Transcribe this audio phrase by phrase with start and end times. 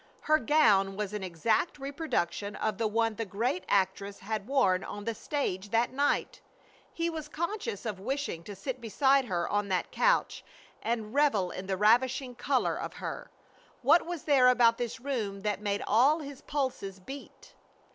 [0.21, 5.03] Her gown was an exact reproduction of the one the great actress had worn on
[5.05, 6.41] the stage that night.
[6.91, 10.43] He was conscious of wishing to sit beside her on that couch
[10.81, 13.29] and revel in the ravishing color of her.
[13.83, 17.53] What was there about this room that made all his pulses beat?